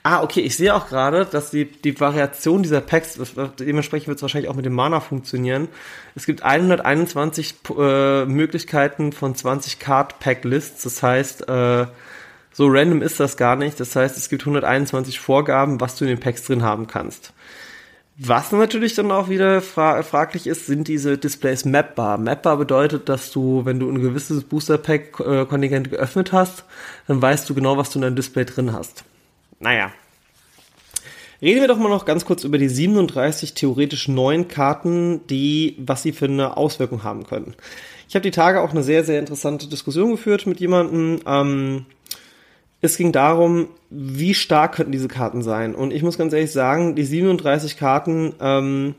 Ah, 0.01 0.23
okay, 0.23 0.39
ich 0.39 0.57
sehe 0.57 0.73
auch 0.73 0.87
gerade, 0.87 1.25
dass 1.25 1.51
die, 1.51 1.65
die 1.65 1.99
Variation 1.99 2.63
dieser 2.63 2.81
Packs, 2.81 3.19
dementsprechend 3.59 4.07
wird 4.07 4.17
es 4.17 4.23
wahrscheinlich 4.23 4.49
auch 4.49 4.55
mit 4.55 4.65
dem 4.65 4.73
Mana 4.73 4.99
funktionieren. 4.99 5.67
Es 6.15 6.25
gibt 6.25 6.41
121 6.41 7.55
äh, 7.77 8.25
Möglichkeiten 8.25 9.11
von 9.11 9.35
20 9.35 9.77
Card 9.77 10.19
Pack 10.19 10.43
Lists, 10.43 10.85
das 10.85 11.03
heißt, 11.03 11.49
äh, 11.49 11.85
so 12.51 12.67
random 12.67 13.03
ist 13.03 13.19
das 13.19 13.37
gar 13.37 13.55
nicht. 13.55 13.79
Das 13.79 13.95
heißt, 13.95 14.17
es 14.17 14.29
gibt 14.29 14.41
121 14.41 15.19
Vorgaben, 15.19 15.79
was 15.79 15.97
du 15.97 16.05
in 16.05 16.09
den 16.09 16.19
Packs 16.19 16.45
drin 16.45 16.63
haben 16.63 16.87
kannst. 16.87 17.31
Was 18.19 18.51
natürlich 18.51 18.95
dann 18.95 19.11
auch 19.11 19.29
wieder 19.29 19.61
fra 19.61 20.01
fraglich 20.01 20.47
ist, 20.47 20.65
sind 20.65 20.87
diese 20.87 21.17
Displays 21.17 21.65
mapbar. 21.65 22.17
Mapbar 22.17 22.57
bedeutet, 22.57 23.09
dass 23.09 23.31
du, 23.31 23.63
wenn 23.65 23.79
du 23.79 23.89
ein 23.89 24.01
gewisses 24.01 24.43
Booster 24.43 24.79
Pack 24.79 25.19
äh, 25.19 25.45
geöffnet 25.45 26.31
hast, 26.31 26.65
dann 27.07 27.21
weißt 27.21 27.47
du 27.47 27.53
genau, 27.53 27.77
was 27.77 27.91
du 27.91 27.99
in 27.99 28.01
deinem 28.03 28.15
Display 28.15 28.45
drin 28.45 28.73
hast 28.73 29.03
naja. 29.59 29.91
Reden 31.41 31.61
wir 31.61 31.67
doch 31.67 31.77
mal 31.77 31.89
noch 31.89 32.05
ganz 32.05 32.25
kurz 32.25 32.43
über 32.43 32.57
die 32.57 32.69
37 32.69 33.53
theoretisch 33.53 34.07
neuen 34.07 34.47
Karten, 34.47 35.21
die, 35.27 35.75
was 35.77 36.01
sie 36.01 36.11
für 36.11 36.25
eine 36.25 36.57
Auswirkung 36.57 37.03
haben 37.03 37.27
können. 37.27 37.53
Ich 38.09 38.15
habe 38.15 38.23
die 38.23 38.31
Tage 38.31 38.61
auch 38.61 38.71
eine 38.71 38.83
sehr, 38.83 39.03
sehr 39.03 39.19
interessante 39.19 39.67
Diskussion 39.67 40.11
geführt 40.11 40.47
mit 40.47 40.59
jemandem. 40.59 41.19
Ähm, 41.27 41.85
es 42.81 42.97
ging 42.97 43.11
darum, 43.11 43.67
wie 43.89 44.33
stark 44.33 44.75
könnten 44.75 44.91
diese 44.91 45.07
Karten 45.07 45.41
sein. 45.41 45.73
Und 45.73 45.91
ich 45.91 46.03
muss 46.03 46.17
ganz 46.17 46.33
ehrlich 46.33 46.51
sagen, 46.51 46.95
die 46.95 47.03
37 47.03 47.77
Karten, 47.77 48.33
ähm, 48.39 48.95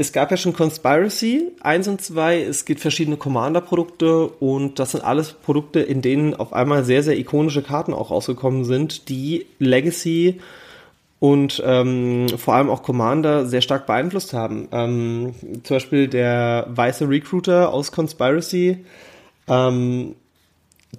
es 0.00 0.12
gab 0.12 0.30
ja 0.30 0.36
schon 0.36 0.52
Conspiracy 0.52 1.48
1 1.60 1.88
und 1.88 2.00
2, 2.00 2.42
es 2.42 2.64
gibt 2.64 2.80
verschiedene 2.80 3.16
Commander-Produkte 3.16 4.28
und 4.28 4.78
das 4.78 4.92
sind 4.92 5.02
alles 5.02 5.32
Produkte, 5.32 5.80
in 5.80 6.02
denen 6.02 6.34
auf 6.34 6.52
einmal 6.52 6.84
sehr, 6.84 7.02
sehr 7.02 7.18
ikonische 7.18 7.62
Karten 7.62 7.92
auch 7.92 8.12
rausgekommen 8.12 8.64
sind, 8.64 9.08
die 9.08 9.46
Legacy 9.58 10.38
und 11.18 11.60
ähm, 11.66 12.28
vor 12.36 12.54
allem 12.54 12.70
auch 12.70 12.84
Commander 12.84 13.46
sehr 13.46 13.60
stark 13.60 13.86
beeinflusst 13.86 14.34
haben. 14.34 14.68
Ähm, 14.70 15.34
zum 15.64 15.76
Beispiel 15.76 16.06
der 16.06 16.66
weiße 16.68 17.08
Recruiter 17.08 17.72
aus 17.72 17.90
Conspiracy. 17.90 18.84
Ähm, 19.48 20.14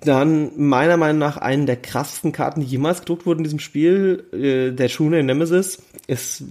dann 0.02 0.52
meiner 0.56 0.98
Meinung 0.98 1.20
nach 1.20 1.38
einen 1.38 1.66
der 1.66 1.76
krassesten 1.76 2.32
Karten, 2.32 2.62
die 2.62 2.68
jemals 2.68 3.02
gedruckt 3.02 3.26
wurden 3.26 3.40
in 3.40 3.44
diesem 3.44 3.60
Spiel, 3.60 4.24
äh, 4.32 4.72
der 4.72 4.88
Shune 4.88 5.24
Nemesis, 5.24 5.82
ist 6.08 6.44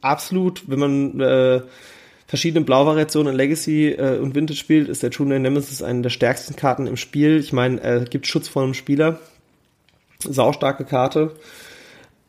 absolut, 0.00 0.68
wenn 0.68 0.78
man 0.78 1.20
äh, 1.20 1.60
verschiedene 2.26 2.64
Blau-Variationen 2.64 3.32
in 3.32 3.36
Legacy 3.36 3.88
äh, 3.88 4.18
und 4.18 4.34
Vintage 4.34 4.58
spielt, 4.58 4.88
ist 4.88 5.02
der 5.02 5.12
Shune 5.12 5.38
Nemesis 5.38 5.82
eine 5.82 6.02
der 6.02 6.10
stärksten 6.10 6.56
Karten 6.56 6.86
im 6.86 6.96
Spiel. 6.96 7.38
Ich 7.38 7.52
meine, 7.52 7.80
er 7.80 8.00
gibt 8.04 8.26
Schutz 8.26 8.48
vor 8.48 8.62
einem 8.62 8.74
Spieler. 8.74 9.18
Saustarke 10.20 10.84
Karte. 10.84 11.32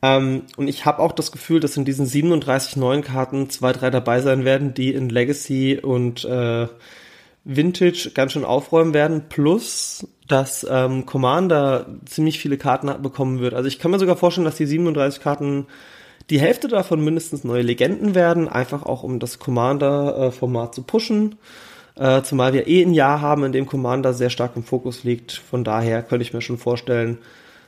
Ähm, 0.01 0.43
und 0.57 0.67
ich 0.67 0.85
habe 0.85 1.01
auch 1.01 1.11
das 1.11 1.31
Gefühl, 1.31 1.59
dass 1.59 1.77
in 1.77 1.85
diesen 1.85 2.05
37 2.05 2.77
neuen 2.77 3.03
Karten 3.03 3.49
zwei, 3.49 3.71
drei 3.73 3.89
dabei 3.89 4.21
sein 4.21 4.45
werden, 4.45 4.73
die 4.73 4.93
in 4.93 5.09
Legacy 5.09 5.79
und 5.81 6.25
äh, 6.25 6.67
Vintage 7.43 8.11
ganz 8.13 8.33
schön 8.33 8.45
aufräumen 8.45 8.93
werden. 8.93 9.23
Plus, 9.29 10.07
dass 10.27 10.65
ähm, 10.69 11.05
Commander 11.05 11.85
ziemlich 12.05 12.39
viele 12.39 12.57
Karten 12.57 13.01
bekommen 13.01 13.39
wird. 13.39 13.53
Also 13.53 13.67
ich 13.67 13.79
kann 13.79 13.91
mir 13.91 13.99
sogar 13.99 14.17
vorstellen, 14.17 14.45
dass 14.45 14.57
die 14.57 14.65
37 14.65 15.21
Karten 15.21 15.67
die 16.29 16.39
Hälfte 16.39 16.67
davon 16.67 17.03
mindestens 17.03 17.43
neue 17.43 17.61
Legenden 17.61 18.13
werden, 18.13 18.49
einfach 18.49 18.83
auch 18.83 19.03
um 19.03 19.19
das 19.19 19.39
Commander-Format 19.39 20.75
zu 20.75 20.83
pushen. 20.83 21.35
Äh, 21.95 22.21
zumal 22.23 22.53
wir 22.53 22.67
eh 22.67 22.83
ein 22.83 22.93
Jahr 22.93 23.21
haben, 23.21 23.43
in 23.43 23.53
dem 23.53 23.65
Commander 23.65 24.13
sehr 24.13 24.29
stark 24.29 24.55
im 24.55 24.63
Fokus 24.63 25.03
liegt. 25.03 25.31
Von 25.31 25.63
daher 25.63 26.03
könnte 26.03 26.23
ich 26.23 26.33
mir 26.33 26.41
schon 26.41 26.57
vorstellen, 26.57 27.19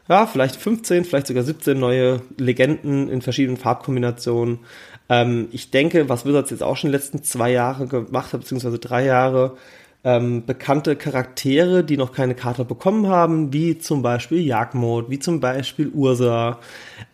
ja, 0.10 0.26
vielleicht 0.26 0.56
15, 0.56 1.06
vielleicht 1.06 1.28
sogar 1.28 1.44
17 1.44 1.80
neue 1.80 2.22
Legenden 2.38 3.10
in 3.10 3.22
verschiedenen 3.22 3.58
Farbkombinationen. 3.58 4.60
Ähm, 5.08 5.48
ich 5.52 5.72
denke, 5.72 6.10
was 6.10 6.26
Wizards 6.26 6.50
jetzt 6.52 6.64
auch 6.64 6.78
schon 6.78 6.92
die 6.92 6.98
letzten 6.98 7.24
zwei 7.24 7.52
Jahre 7.52 7.88
gemacht 7.88 8.34
hat, 8.34 8.42
beziehungsweise 8.42 8.80
drei 8.80 9.06
Jahre, 9.06 9.56
ähm, 10.04 10.46
bekannte 10.46 10.96
Charaktere, 10.96 11.84
die 11.84 11.98
noch 11.98 12.14
keine 12.14 12.36
Karte 12.36 12.64
bekommen 12.64 13.08
haben, 13.08 13.52
wie 13.52 13.78
zum 13.78 14.02
Beispiel 14.02 14.40
Jagdmod, 14.40 15.10
wie 15.10 15.20
zum 15.20 15.40
Beispiel 15.40 15.90
Ursa, 15.90 16.60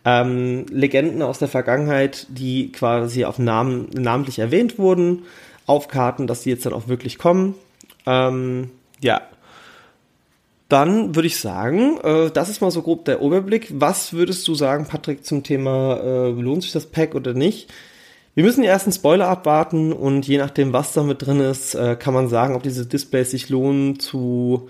ähm, 0.04 0.66
Legenden 0.70 1.22
aus 1.22 1.38
der 1.38 1.48
Vergangenheit, 1.48 2.26
die 2.30 2.70
quasi 2.70 3.24
auf 3.24 3.38
Namen 3.38 3.88
namentlich 3.92 4.38
erwähnt 4.38 4.78
wurden, 4.78 5.24
auf 5.66 5.88
Karten, 5.88 6.26
dass 6.28 6.42
die 6.42 6.50
jetzt 6.50 6.64
dann 6.64 6.72
auch 6.74 6.86
wirklich 6.86 7.18
kommen. 7.18 7.56
Ähm, 8.06 8.70
ja, 9.00 9.20
dann 10.68 11.14
würde 11.14 11.26
ich 11.26 11.38
sagen, 11.38 11.98
äh, 12.02 12.30
das 12.30 12.48
ist 12.48 12.60
mal 12.60 12.70
so 12.70 12.82
grob 12.82 13.04
der 13.04 13.20
Überblick. 13.20 13.68
Was 13.74 14.12
würdest 14.12 14.46
du 14.46 14.54
sagen, 14.54 14.86
Patrick, 14.86 15.24
zum 15.24 15.42
Thema, 15.42 15.98
äh, 16.02 16.30
lohnt 16.30 16.62
sich 16.62 16.72
das 16.72 16.86
Pack 16.86 17.14
oder 17.14 17.34
nicht? 17.34 17.72
Wir 18.36 18.44
müssen 18.44 18.60
die 18.60 18.68
ersten 18.68 18.92
Spoiler 18.92 19.28
abwarten 19.28 19.94
und 19.94 20.28
je 20.28 20.36
nachdem, 20.36 20.74
was 20.74 20.92
da 20.92 21.02
mit 21.02 21.24
drin 21.24 21.40
ist, 21.40 21.74
äh, 21.74 21.96
kann 21.96 22.12
man 22.12 22.28
sagen, 22.28 22.54
ob 22.54 22.62
diese 22.62 22.84
Displays 22.84 23.30
sich 23.30 23.48
lohnen 23.48 23.98
zu 23.98 24.68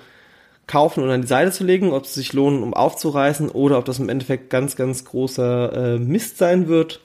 kaufen 0.68 1.02
und 1.02 1.10
an 1.10 1.22
die 1.22 1.26
Seite 1.26 1.50
zu 1.50 1.64
legen, 1.64 1.90
ob 1.92 2.06
sie 2.06 2.20
sich 2.20 2.32
lohnen, 2.32 2.62
um 2.62 2.74
aufzureißen 2.74 3.48
oder 3.48 3.78
ob 3.78 3.84
das 3.84 3.98
im 3.98 4.08
Endeffekt 4.08 4.50
ganz, 4.50 4.76
ganz 4.76 5.04
großer 5.04 5.94
äh, 5.94 5.98
Mist 5.98 6.38
sein 6.38 6.68
wird. 6.68 7.00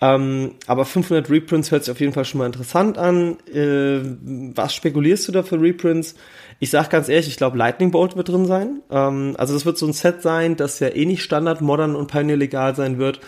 Ähm, 0.00 0.52
aber 0.68 0.84
500 0.84 1.28
Reprints 1.30 1.72
hört 1.72 1.82
sich 1.82 1.90
auf 1.90 1.98
jeden 1.98 2.12
Fall 2.12 2.24
schon 2.24 2.38
mal 2.38 2.46
interessant 2.46 2.96
an. 2.96 3.36
Äh, 3.52 3.98
was 4.54 4.74
spekulierst 4.74 5.26
du 5.26 5.32
da 5.32 5.42
für 5.42 5.60
Reprints? 5.60 6.14
Ich 6.60 6.70
sag 6.70 6.90
ganz 6.90 7.08
ehrlich, 7.08 7.26
ich 7.26 7.38
glaube 7.38 7.58
Lightning 7.58 7.90
Bolt 7.90 8.16
wird 8.16 8.28
drin 8.28 8.46
sein. 8.46 8.82
Ähm, 8.88 9.34
also 9.36 9.52
das 9.52 9.66
wird 9.66 9.76
so 9.76 9.86
ein 9.88 9.92
Set 9.92 10.22
sein, 10.22 10.54
das 10.54 10.78
ja 10.78 10.90
eh 10.90 11.06
nicht 11.06 11.24
Standard, 11.24 11.60
Modern 11.60 11.96
und 11.96 12.08
Pioneer 12.08 12.36
legal 12.36 12.76
sein 12.76 12.98
wird, 12.98 13.18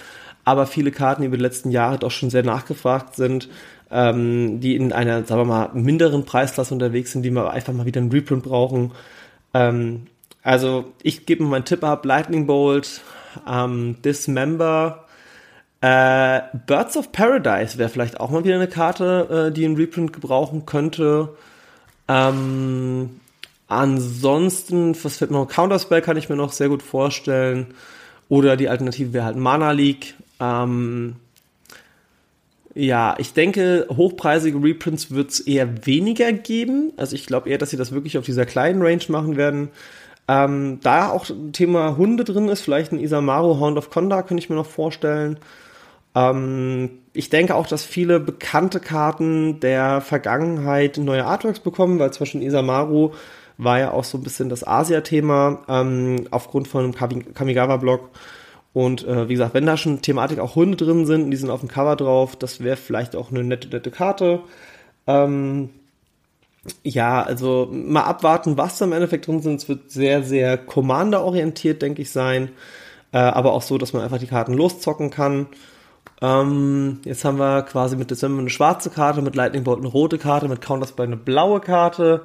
aber 0.44 0.66
viele 0.66 0.90
Karten, 0.90 1.22
die 1.22 1.28
über 1.28 1.36
die 1.36 1.42
letzten 1.42 1.70
Jahre 1.70 1.98
doch 1.98 2.10
schon 2.10 2.30
sehr 2.30 2.42
nachgefragt 2.42 3.16
sind, 3.16 3.48
ähm, 3.90 4.60
die 4.60 4.76
in 4.76 4.92
einer, 4.92 5.24
sagen 5.24 5.40
wir 5.42 5.44
mal, 5.44 5.70
minderen 5.74 6.24
Preisklasse 6.24 6.74
unterwegs 6.74 7.12
sind, 7.12 7.22
die 7.22 7.30
wir 7.30 7.50
einfach 7.50 7.72
mal 7.72 7.86
wieder 7.86 8.00
einen 8.00 8.12
Reprint 8.12 8.44
brauchen. 8.44 8.92
Ähm, 9.54 10.06
also 10.42 10.92
ich 11.02 11.26
gebe 11.26 11.42
mir 11.42 11.50
meinen 11.50 11.64
Tipp 11.64 11.84
ab, 11.84 12.04
Lightning 12.04 12.46
Bolt, 12.46 13.02
ähm, 13.48 13.96
Dismember, 14.02 15.06
äh, 15.80 16.42
Birds 16.66 16.96
of 16.96 17.10
Paradise 17.10 17.78
wäre 17.78 17.88
vielleicht 17.88 18.20
auch 18.20 18.30
mal 18.30 18.44
wieder 18.44 18.56
eine 18.56 18.68
Karte, 18.68 19.48
äh, 19.48 19.52
die 19.52 19.64
einen 19.64 19.76
Reprint 19.76 20.12
gebrauchen 20.12 20.66
könnte. 20.66 21.30
Ähm, 22.06 23.20
ansonsten, 23.66 24.94
was 25.02 25.16
fällt 25.16 25.30
mir 25.30 25.38
noch? 25.38 25.48
Counterspell 25.48 26.02
kann 26.02 26.18
ich 26.18 26.28
mir 26.28 26.36
noch 26.36 26.52
sehr 26.52 26.68
gut 26.68 26.82
vorstellen. 26.82 27.68
Oder 28.28 28.56
die 28.56 28.68
Alternative 28.68 29.12
wäre 29.12 29.24
halt 29.24 29.36
Mana 29.36 29.72
League. 29.72 30.14
Ähm, 30.40 31.16
ja, 32.74 33.14
ich 33.18 33.32
denke, 33.32 33.86
hochpreisige 33.90 34.62
Reprints 34.62 35.10
wird 35.10 35.30
es 35.30 35.40
eher 35.40 35.86
weniger 35.86 36.32
geben. 36.32 36.92
Also 36.96 37.16
ich 37.16 37.26
glaube 37.26 37.48
eher, 37.48 37.58
dass 37.58 37.70
sie 37.70 37.76
das 37.76 37.92
wirklich 37.92 38.16
auf 38.16 38.24
dieser 38.24 38.46
kleinen 38.46 38.80
Range 38.82 39.02
machen 39.08 39.36
werden. 39.36 39.70
Ähm, 40.28 40.78
da 40.82 41.10
auch 41.10 41.26
Thema 41.52 41.96
Hunde 41.96 42.22
drin 42.24 42.48
ist, 42.48 42.60
vielleicht 42.60 42.92
ein 42.92 43.00
Isamaru 43.00 43.58
Hound 43.58 43.76
of 43.76 43.90
Conda 43.90 44.22
könnte 44.22 44.42
ich 44.42 44.48
mir 44.48 44.56
noch 44.56 44.66
vorstellen. 44.66 45.38
Ähm, 46.14 46.90
ich 47.12 47.30
denke 47.30 47.56
auch, 47.56 47.66
dass 47.66 47.84
viele 47.84 48.20
bekannte 48.20 48.78
Karten 48.78 49.58
der 49.58 50.00
Vergangenheit 50.00 50.98
neue 50.98 51.24
Artworks 51.24 51.58
bekommen, 51.58 51.98
weil 51.98 52.12
zum 52.12 52.20
Beispiel 52.20 52.42
Isamaru 52.42 53.12
war 53.58 53.78
ja 53.80 53.90
auch 53.90 54.04
so 54.04 54.18
ein 54.18 54.22
bisschen 54.22 54.48
das 54.48 54.66
Asia-Thema 54.66 55.62
ähm, 55.68 56.28
aufgrund 56.30 56.68
von 56.68 56.84
einem 56.84 57.34
Kamigawa-Blog. 57.34 58.10
Und 58.72 59.06
äh, 59.06 59.28
wie 59.28 59.34
gesagt, 59.34 59.54
wenn 59.54 59.66
da 59.66 59.76
schon 59.76 60.00
Thematik 60.00 60.38
auch 60.38 60.54
Hunde 60.54 60.76
drin 60.76 61.04
sind 61.06 61.30
die 61.30 61.36
sind 61.36 61.50
auf 61.50 61.60
dem 61.60 61.68
Cover 61.68 61.96
drauf, 61.96 62.36
das 62.36 62.62
wäre 62.62 62.76
vielleicht 62.76 63.16
auch 63.16 63.30
eine 63.30 63.42
nette, 63.42 63.68
nette 63.68 63.90
Karte. 63.90 64.40
Ähm, 65.06 65.70
ja, 66.82 67.22
also 67.22 67.68
mal 67.72 68.04
abwarten, 68.04 68.56
was 68.56 68.78
da 68.78 68.84
im 68.84 68.92
Endeffekt 68.92 69.26
drin 69.26 69.40
sind. 69.40 69.60
Es 69.60 69.68
wird 69.68 69.90
sehr, 69.90 70.22
sehr 70.22 70.58
Commander-orientiert, 70.58 71.82
denke 71.82 72.02
ich, 72.02 72.10
sein. 72.10 72.50
Äh, 73.12 73.18
aber 73.18 73.52
auch 73.52 73.62
so, 73.62 73.78
dass 73.78 73.92
man 73.92 74.02
einfach 74.02 74.18
die 74.18 74.26
Karten 74.26 74.54
loszocken 74.54 75.10
kann. 75.10 75.48
Ähm, 76.22 77.00
jetzt 77.04 77.24
haben 77.24 77.38
wir 77.38 77.62
quasi 77.62 77.96
mit 77.96 78.10
Dezember 78.10 78.40
eine 78.40 78.50
schwarze 78.50 78.90
Karte, 78.90 79.22
mit 79.22 79.34
Lightning 79.34 79.64
Bolt 79.64 79.78
eine 79.78 79.88
rote 79.88 80.18
Karte, 80.18 80.48
mit 80.48 80.60
Counterspell 80.60 81.06
eine 81.06 81.16
blaue 81.16 81.60
Karte. 81.60 82.22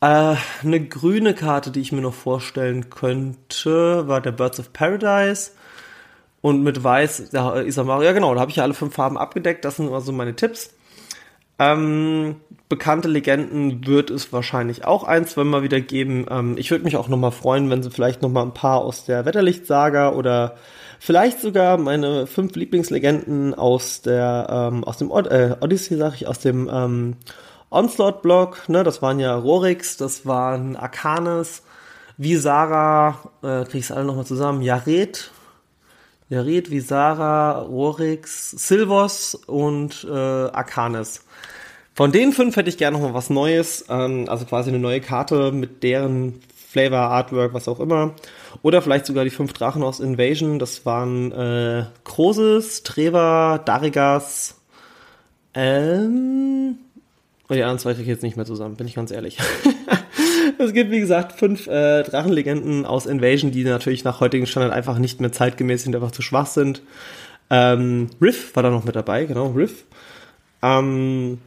Äh, 0.00 0.36
eine 0.62 0.86
grüne 0.86 1.34
Karte, 1.34 1.70
die 1.70 1.80
ich 1.80 1.92
mir 1.92 2.02
noch 2.02 2.14
vorstellen 2.14 2.90
könnte, 2.90 4.06
war 4.06 4.20
der 4.20 4.32
Birds 4.32 4.60
of 4.60 4.72
Paradise. 4.72 5.52
Und 6.44 6.62
mit 6.62 6.84
Weiß, 6.84 7.30
der 7.30 7.64
Isamaru, 7.64 8.02
ja 8.02 8.12
genau, 8.12 8.34
da 8.34 8.40
habe 8.40 8.50
ich 8.50 8.58
ja 8.58 8.64
alle 8.64 8.74
fünf 8.74 8.94
Farben 8.94 9.16
abgedeckt. 9.16 9.64
Das 9.64 9.76
sind 9.76 9.90
also 9.90 10.12
meine 10.12 10.36
Tipps. 10.36 10.74
Ähm, 11.58 12.36
bekannte 12.68 13.08
Legenden 13.08 13.86
wird 13.86 14.10
es 14.10 14.30
wahrscheinlich 14.30 14.84
auch 14.84 15.04
ein, 15.04 15.26
zwei 15.26 15.44
Mal 15.44 15.62
wieder 15.62 15.80
geben. 15.80 16.26
Ähm, 16.28 16.56
ich 16.58 16.70
würde 16.70 16.84
mich 16.84 16.98
auch 16.98 17.08
nochmal 17.08 17.30
freuen, 17.30 17.70
wenn 17.70 17.82
sie 17.82 17.90
vielleicht 17.90 18.20
nochmal 18.20 18.44
ein 18.44 18.52
paar 18.52 18.82
aus 18.82 19.06
der 19.06 19.24
Wetterlicht-Saga 19.24 20.10
oder 20.10 20.56
Vielleicht 21.06 21.42
sogar 21.42 21.76
meine 21.76 22.26
fünf 22.26 22.56
Lieblingslegenden 22.56 23.52
aus 23.54 24.00
der 24.00 24.46
ähm, 24.48 24.84
aus 24.84 24.96
dem 24.96 25.10
Od 25.10 25.26
äh, 25.26 25.54
Odyssey, 25.60 25.98
sag 25.98 26.14
ich, 26.14 26.26
aus 26.26 26.38
dem 26.38 26.70
ähm, 26.72 27.16
Onslaught-Block. 27.68 28.70
Ne, 28.70 28.84
das 28.84 29.02
waren 29.02 29.20
ja 29.20 29.34
Rorix, 29.34 29.98
das 29.98 30.24
waren 30.24 30.76
Arcanes, 30.76 31.62
Visara, 32.16 33.18
äh, 33.42 33.64
krieg 33.64 33.80
ich's 33.80 33.92
alle 33.92 34.06
nochmal 34.06 34.24
zusammen, 34.24 34.62
Jared, 34.62 35.30
Jared, 36.28 36.70
Visara, 36.70 37.60
Rorix, 37.60 38.50
Silvos 38.50 39.34
und 39.34 40.06
äh, 40.08 40.10
Arcanes. 40.10 41.24
Von 41.94 42.12
den 42.12 42.32
fünf 42.32 42.56
hätte 42.56 42.68
ich 42.68 42.78
gerne 42.78 42.96
noch 42.98 43.04
mal 43.06 43.14
was 43.14 43.30
Neues, 43.30 43.84
ähm, 43.88 44.28
also 44.28 44.44
quasi 44.46 44.70
eine 44.70 44.78
neue 44.78 45.00
Karte 45.00 45.52
mit 45.52 45.82
deren 45.82 46.40
Flavor, 46.54 46.98
Artwork, 46.98 47.54
was 47.54 47.68
auch 47.68 47.78
immer. 47.78 48.14
Oder 48.62 48.82
vielleicht 48.82 49.06
sogar 49.06 49.24
die 49.24 49.30
fünf 49.30 49.52
Drachen 49.52 49.82
aus 49.82 50.00
Invasion. 50.00 50.58
Das 50.58 50.84
waren 50.84 51.30
äh, 51.30 51.84
Krosis, 52.04 52.82
Treva, 52.82 53.58
Darigas, 53.58 54.56
ähm, 55.54 56.78
und 57.48 57.56
die 57.56 57.62
anderen 57.62 57.78
zwei 57.78 57.92
kriege 57.92 58.02
ich 58.02 58.08
jetzt 58.08 58.22
nicht 58.22 58.36
mehr 58.36 58.46
zusammen, 58.46 58.76
bin 58.76 58.88
ich 58.88 58.94
ganz 58.94 59.10
ehrlich. 59.10 59.38
es 60.58 60.72
gibt, 60.72 60.90
wie 60.90 61.00
gesagt, 61.00 61.32
fünf 61.32 61.66
äh, 61.66 62.02
Drachenlegenden 62.02 62.86
aus 62.86 63.06
Invasion, 63.06 63.50
die 63.50 63.64
natürlich 63.64 64.04
nach 64.04 64.20
heutigem 64.20 64.46
Standard 64.46 64.72
einfach 64.72 64.98
nicht 64.98 65.20
mehr 65.20 65.32
zeitgemäß 65.32 65.84
sind, 65.84 65.94
einfach 65.94 66.12
zu 66.12 66.22
schwach 66.22 66.46
sind. 66.46 66.78
Äh, 66.78 66.82
Ähm, 67.50 68.08
Riff 68.20 68.56
war 68.56 68.62
da 68.62 68.70
noch 68.70 68.84
mit 68.84 68.96
dabei, 68.96 69.24
genau, 69.26 69.48
Riff. 69.48 69.84
Ähm, 70.62 71.38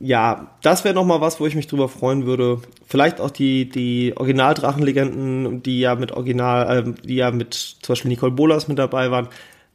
ja, 0.00 0.50
das 0.62 0.84
wäre 0.84 0.94
noch 0.94 1.04
mal 1.04 1.20
was, 1.20 1.38
wo 1.38 1.46
ich 1.46 1.54
mich 1.54 1.68
drüber 1.68 1.88
freuen 1.88 2.26
würde. 2.26 2.60
Vielleicht 2.86 3.20
auch 3.20 3.30
die, 3.30 3.68
die 3.68 4.14
Originaldrachenlegenden, 4.16 5.62
die 5.62 5.80
ja 5.80 5.94
mit 5.94 6.12
Original, 6.12 6.78
äh, 6.78 6.92
die 7.06 7.16
ja 7.16 7.30
mit 7.30 7.54
zum 7.54 7.92
Beispiel 7.92 8.08
Nicole 8.08 8.32
Bolas 8.32 8.68
mit 8.68 8.78
dabei 8.78 9.10
waren. 9.10 9.28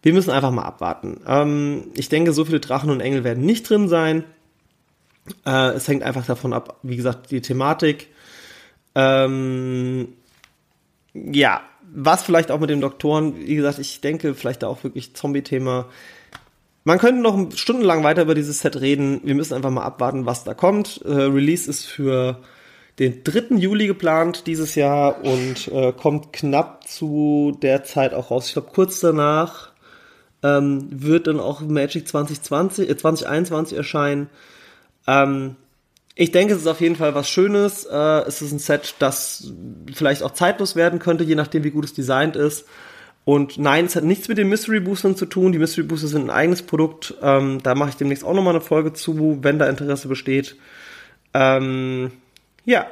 Wir 0.04 0.14
müssen 0.14 0.32
einfach 0.32 0.52
mal 0.52 0.64
abwarten. 0.64 1.22
Ähm, 1.26 1.86
ich 1.96 2.10
denke, 2.10 2.34
so 2.34 2.44
viele 2.44 2.60
Drachen 2.60 2.90
und 2.90 3.00
Engel 3.00 3.24
werden 3.24 3.46
nicht 3.46 3.70
drin 3.70 3.88
sein. 3.88 4.26
Äh, 5.46 5.70
es 5.70 5.88
hängt 5.88 6.04
einfach 6.04 6.26
davon 6.26 6.52
ab, 6.52 6.78
wie 6.84 6.98
gesagt, 6.98 7.32
die 7.32 7.42
Thematik. 7.42 8.08
Ähm, 8.96 10.10
ja, 11.14 11.62
was 11.94 12.24
vielleicht 12.24 12.52
auch 12.52 12.60
mit 12.60 12.70
den 12.70 12.82
Doktoren, 12.82 13.36
wie 13.38 13.56
gesagt, 13.56 13.80
ich 13.80 14.02
denke, 14.02 14.34
vielleicht 14.34 14.64
da 14.64 14.68
auch 14.68 14.84
wirklich 14.84 15.14
Zombie-Thema. 15.16 15.88
Man 16.84 16.98
könnte 16.98 17.22
noch 17.22 17.52
stundenlang 17.56 18.04
weiter 18.04 18.24
über 18.24 18.34
dieses 18.34 18.60
Set 18.60 18.80
reden. 18.80 19.22
Wir 19.24 19.36
müssen 19.36 19.54
einfach 19.54 19.70
mal 19.70 19.84
abwarten, 19.84 20.26
was 20.26 20.44
da 20.44 20.54
kommt. 20.54 21.02
Äh, 21.06 21.12
Release 21.12 21.70
ist 21.70 21.86
für 21.86 22.40
den 22.98 23.24
3. 23.24 23.56
Juli 23.56 23.88
geplant 23.88 24.48
dieses 24.48 24.76
Jahr 24.76 25.24
und 25.24 25.68
äh, 25.68 25.92
kommt 25.94 26.34
knapp 26.34 26.88
zu 26.88 27.58
der 27.62 27.84
Zeit 27.84 28.14
auch 28.14 28.32
raus. 28.32 28.48
Ich 28.48 28.54
glaube, 28.54 28.70
kurz 28.74 29.00
danach 29.00 29.72
ähm, 30.44 30.88
wird 30.90 31.28
dann 31.28 31.40
auch 31.40 31.62
Magic 31.62 32.08
2020, 32.08 32.90
äh, 32.90 32.98
2021 32.98 33.78
erscheinen. 33.78 34.30
Ähm, 35.08 35.56
ich 36.16 36.32
denke, 36.32 36.54
es 36.54 36.62
ist 36.62 36.68
auf 36.68 36.82
jeden 36.82 36.96
Fall 36.96 37.16
was 37.16 37.30
Schönes. 37.30 37.86
Äh, 37.86 38.22
es 38.28 38.42
ist 38.42 38.52
ein 38.52 38.60
Set, 38.60 38.96
das 39.00 39.54
vielleicht 39.94 40.24
auch 40.24 40.32
zeitlos 40.32 40.76
werden 40.76 41.00
könnte, 41.00 41.24
je 41.24 41.36
nachdem, 41.36 41.64
wie 41.64 41.72
gut 41.72 41.86
es 41.86 41.94
designt 41.94 42.36
ist. 42.36 42.66
Und 43.24 43.58
nein, 43.58 43.86
es 43.86 43.96
hat 43.96 44.04
nichts 44.04 44.28
mit 44.28 44.38
den 44.38 44.50
Mystery 44.50 44.80
Boostern 44.80 45.16
zu 45.16 45.26
tun. 45.26 45.52
Die 45.52 45.60
Mystery 45.60 45.84
Booster 45.86 46.08
sind 46.08 46.24
ein 46.24 46.30
eigenes 46.30 46.64
Produkt. 46.64 47.14
Ähm, 47.22 47.60
da 47.62 47.76
mache 47.76 47.90
ich 47.90 47.96
demnächst 47.96 48.24
auch 48.24 48.34
nochmal 48.34 48.56
eine 48.56 48.62
Folge 48.62 48.94
zu, 48.94 49.40
wenn 49.42 49.60
da 49.60 49.70
Interesse 49.70 50.08
besteht. 50.08 50.56
Ähm, 51.34 52.12
ja, 52.66 52.88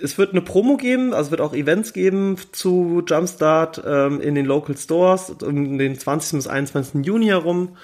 es 0.00 0.18
wird 0.18 0.32
eine 0.32 0.42
Promo 0.42 0.76
geben, 0.76 1.14
also 1.14 1.30
wird 1.30 1.40
auch 1.40 1.54
Events 1.54 1.92
geben 1.92 2.36
zu 2.52 3.02
Jumpstart 3.06 3.82
ähm, 3.86 4.20
in 4.20 4.34
den 4.34 4.46
Local 4.46 4.76
Stores 4.76 5.30
um 5.30 5.78
den 5.78 5.98
20. 5.98 6.38
bis 6.38 6.46
21. 6.46 7.04
Juni 7.04 7.26
herum. 7.26 7.76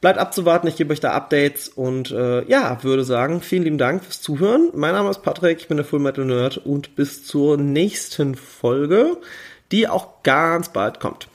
Bleibt 0.00 0.18
abzuwarten, 0.18 0.68
ich 0.68 0.76
gebe 0.76 0.92
euch 0.92 1.00
da 1.00 1.12
Updates 1.12 1.68
und 1.68 2.12
äh, 2.12 2.44
ja, 2.44 2.82
würde 2.84 3.04
sagen, 3.04 3.40
vielen 3.40 3.64
lieben 3.64 3.78
Dank 3.78 4.04
fürs 4.04 4.22
Zuhören. 4.22 4.70
Mein 4.74 4.92
Name 4.92 5.10
ist 5.10 5.22
Patrick, 5.22 5.58
ich 5.58 5.68
bin 5.68 5.76
der 5.76 5.86
Full 5.86 5.98
Metal 5.98 6.24
Nerd 6.24 6.58
und 6.58 6.94
bis 6.94 7.24
zur 7.24 7.56
nächsten 7.56 8.36
Folge 8.36 9.18
die 9.72 9.88
auch 9.88 10.22
ganz 10.22 10.70
bald 10.70 11.00
kommt. 11.00 11.28